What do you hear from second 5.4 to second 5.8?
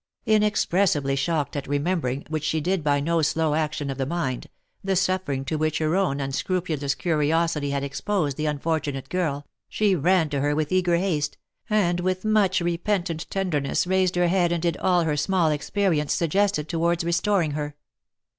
to which